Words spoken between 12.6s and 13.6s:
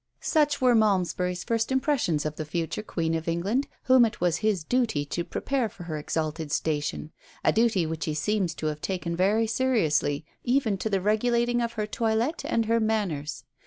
her manners.